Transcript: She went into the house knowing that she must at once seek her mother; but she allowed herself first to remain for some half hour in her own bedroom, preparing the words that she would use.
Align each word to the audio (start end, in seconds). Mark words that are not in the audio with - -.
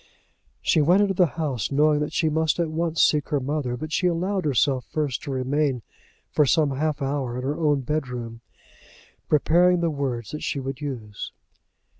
She 0.63 0.81
went 0.81 1.03
into 1.03 1.13
the 1.13 1.27
house 1.37 1.71
knowing 1.71 1.99
that 1.99 2.11
she 2.11 2.27
must 2.27 2.57
at 2.59 2.71
once 2.71 3.03
seek 3.03 3.29
her 3.29 3.39
mother; 3.39 3.77
but 3.77 3.91
she 3.91 4.07
allowed 4.07 4.45
herself 4.45 4.83
first 4.85 5.21
to 5.21 5.31
remain 5.31 5.83
for 6.31 6.43
some 6.43 6.71
half 6.71 7.03
hour 7.03 7.37
in 7.37 7.43
her 7.43 7.59
own 7.59 7.81
bedroom, 7.81 8.41
preparing 9.29 9.79
the 9.79 9.91
words 9.91 10.31
that 10.31 10.41
she 10.41 10.59
would 10.59 10.81
use. 10.81 11.31